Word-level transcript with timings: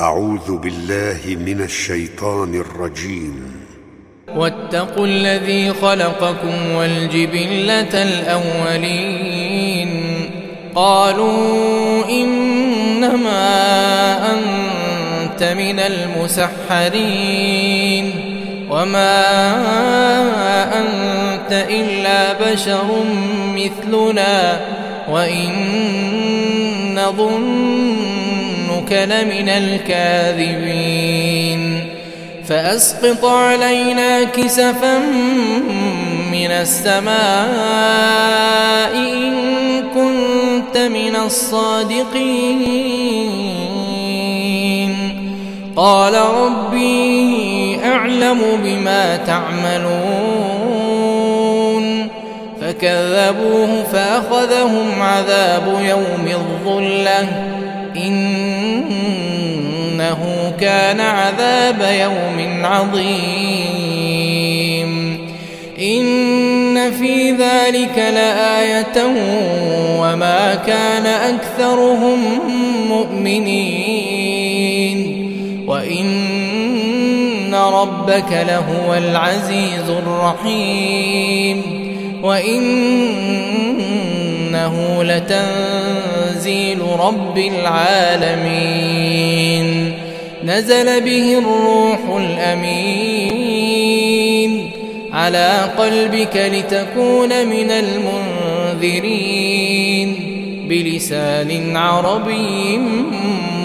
أعوذ 0.00 0.56
بالله 0.56 1.18
من 1.26 1.60
الشيطان 1.60 2.54
الرجيم. 2.54 3.66
واتقوا 4.36 5.06
الذي 5.06 5.72
خلقكم 5.72 6.72
والجبلة 6.72 8.02
الأولين. 8.02 9.90
قالوا 10.74 12.08
إنما 12.08 13.46
أنت 14.32 15.42
من 15.42 15.80
المسحرين. 15.80 17.24
وما 18.70 19.26
أنت 20.80 21.52
إلا 21.52 22.52
بشر 22.52 23.04
مثلنا. 23.54 24.60
وإن 25.10 26.98
نظنك 28.88 28.92
لمن 28.92 29.48
الكاذبين. 29.48 30.78
فأسقط 32.48 33.24
علينا 33.24 34.24
كسفا 34.24 34.98
من 36.32 36.50
السماء 36.50 37.16
إن 38.94 39.32
كنت 39.94 40.78
من 40.78 41.16
الصادقين. 41.16 42.48
قال 45.76 46.14
ربي 46.14 47.78
أعلم 47.84 48.40
بما 48.64 49.16
تعملون. 49.16 49.98
فكذبوه 52.60 53.82
فأخذهم 53.92 55.02
عذاب 55.02 55.78
يوم 55.80 56.28
الظلة. 56.28 57.28
إنه 60.08 60.52
كان 60.60 61.00
عذاب 61.00 61.80
يوم 62.00 62.66
عظيم. 62.66 64.08
إن 65.78 66.92
في 66.92 67.30
ذلك 67.30 67.98
لآية 67.98 69.04
وما 70.00 70.54
كان 70.54 71.06
أكثرهم 71.06 72.18
مؤمنين. 72.88 74.18
وإن 75.66 77.54
ربك 77.54 78.46
لهو 78.48 78.94
العزيز 78.94 79.88
الرحيم. 79.88 81.62
وإنه 82.22 82.68
لتنزيل 85.02 86.78
رب 87.00 87.38
العالمين. 87.38 88.98
نزل 90.44 91.00
به 91.00 91.38
الروح 91.38 91.98
الأمين 92.16 93.78
على 95.12 95.70
قلبك 95.78 96.50
لتكون 96.52 97.46
من 97.46 97.70
المنذرين 98.80 100.14
بلسان 100.68 101.76
عربي 101.76 102.78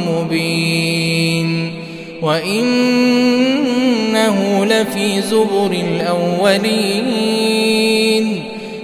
مبين. 0.07 1.73
وإنه 2.21 3.55
لفي 4.65 5.21
زبر 5.21 5.71
الأولين. 5.71 7.42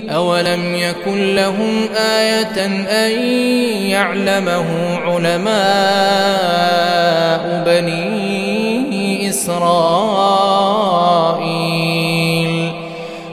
أولم 0.10 0.76
يكن 0.76 1.36
لهم 1.36 1.90
آية 1.96 2.66
أن 2.66 3.12
يعلمه 3.90 4.66
علماء 5.06 5.50
بني 7.66 9.30
إسرائيل 9.30 10.00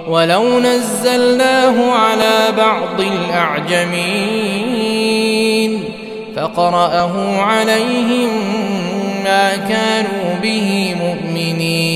ولو 0.08 0.60
نزلناه 0.60 1.92
على 1.92 2.52
بعض 2.56 3.00
الأعجمين 3.00 4.26
فقرأه 6.36 7.40
عليهم 7.40 8.30
ما 9.24 9.56
كانوا 9.56 10.34
به 10.42 10.94
مؤمنين 11.00 11.95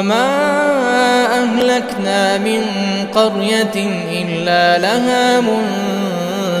وما 0.00 1.42
أهلكنا 1.42 2.38
من 2.38 2.62
قرية 3.14 3.88
إلا 4.12 4.78
لها 4.78 5.40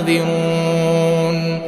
منذرون 0.00 1.60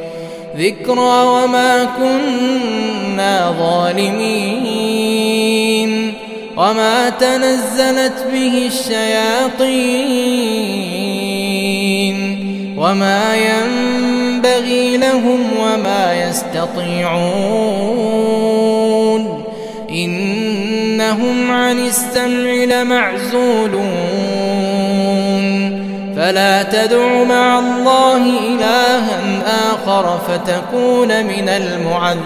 ذكرى 0.57 1.23
وما 1.25 1.87
كنا 1.97 3.55
ظالمين 3.59 4.63
وما 6.57 7.09
تنزلت 7.09 8.25
به 8.33 8.67
الشياطين 8.67 9.73
وما 12.77 13.35
ينبغي 13.35 14.97
لهم 14.97 15.39
وما 15.59 16.13
يستطيعون 16.27 17.73
إنهم 20.05 21.51
عن 21.51 21.79
السمع 21.79 22.81
لمعزولون. 22.81 23.83
فلا 26.15 26.63
تدع 26.63 27.23
مع 27.23 27.59
الله 27.59 28.17
إلها 28.17 29.19
آخر 29.73 30.19
فتكون 30.27 31.25
من 31.25 31.49
المعذبين. 31.49 32.23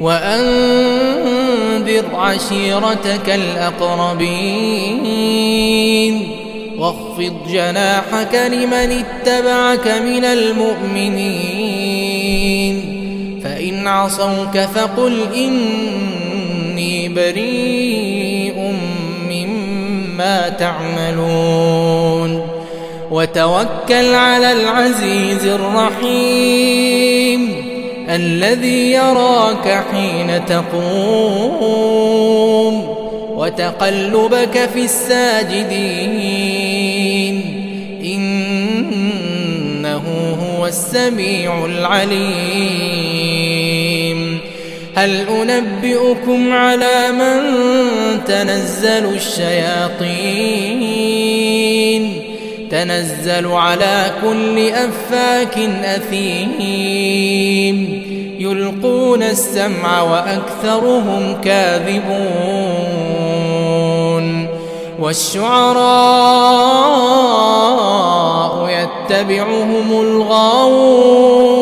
وأنذر 0.00 2.04
عشيرتك 2.14 3.28
الأقربين. 3.28 5.08
واخفض 6.78 7.34
جناحك 7.52 8.34
لمن 8.34 9.04
اتبعك 9.04 9.88
من 9.88 10.24
المؤمنين. 10.24 11.67
فإن 13.68 13.86
عصوك 13.86 14.58
فقل 14.58 15.26
إني 15.34 17.08
بريء 17.08 18.74
مما 19.30 20.48
تعملون. 20.48 22.48
وتوكل 23.10 24.14
على 24.14 24.52
العزيز 24.52 25.46
الرحيم 25.46 27.54
الذي 28.08 28.92
يراك 28.92 29.84
حين 29.92 30.46
تقوم. 30.46 31.98
وتقلبك 33.36 34.68
في 34.74 34.84
الساجدين. 34.84 36.34
إنه 38.04 40.02
هو 40.42 40.66
السميع 40.66 41.64
العليم. 41.64 43.47
هل 44.98 45.26
أنبئكم 45.28 46.52
على 46.52 47.12
من 47.12 47.40
تنزل 48.24 49.04
الشياطين؟ 49.14 50.22
تنزل 52.70 53.46
على 53.46 54.10
كل 54.24 54.68
أفاك 54.68 55.58
أثيم. 55.84 57.78
يلقون 58.38 59.22
السمع 59.22 60.02
وأكثرهم 60.02 61.40
كاذبون. 61.44 62.08
والشعراء 65.00 65.68
يتبعهم 68.68 70.00
الغاوون. 70.00 71.57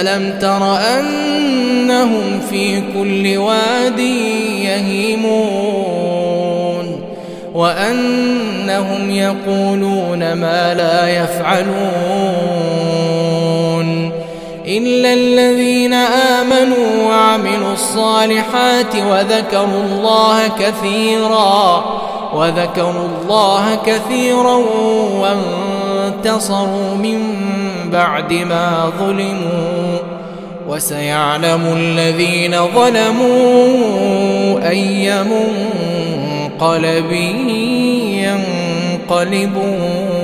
ألم 0.00 0.38
تر 0.40 0.76
أنهم 0.76 2.40
في 2.50 2.82
كل 2.94 3.36
واد 3.36 3.98
يهيمون 4.64 6.06
وأنهم 7.54 9.10
يقولون 9.10 10.32
ما 10.32 10.74
لا 10.74 11.08
يفعلون 11.08 12.56
إلا 14.66 15.12
الذين 15.12 15.94
آمنوا 15.94 17.08
وعملوا 17.08 17.72
الصالحات 17.72 18.96
وذكروا 19.10 19.82
الله 19.82 20.48
كثيرا 20.48 21.84
وذكروا 22.34 23.08
الله 23.08 23.78
كثيرا 23.86 24.56
وانتصروا 26.16 26.94
من 26.94 27.20
بعد 27.92 28.32
ما 28.32 28.92
ظلموا 28.98 29.98
وسيعلم 30.68 31.60
الذين 31.76 32.56
ظلموا 32.74 33.88
أي 34.68 35.24
منقلب 35.24 37.12
ينقلبون. 39.08 40.15